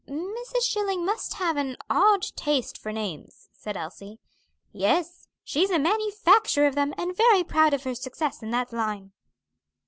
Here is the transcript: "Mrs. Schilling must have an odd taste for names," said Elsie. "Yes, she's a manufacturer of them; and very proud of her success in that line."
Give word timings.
"Mrs. 0.09 0.63
Schilling 0.63 1.05
must 1.05 1.35
have 1.35 1.57
an 1.57 1.77
odd 1.87 2.23
taste 2.35 2.75
for 2.75 2.91
names," 2.91 3.49
said 3.53 3.77
Elsie. 3.77 4.17
"Yes, 4.71 5.27
she's 5.43 5.69
a 5.69 5.77
manufacturer 5.77 6.65
of 6.65 6.73
them; 6.73 6.95
and 6.97 7.15
very 7.15 7.43
proud 7.43 7.75
of 7.75 7.83
her 7.83 7.93
success 7.93 8.41
in 8.41 8.49
that 8.49 8.73
line." 8.73 9.11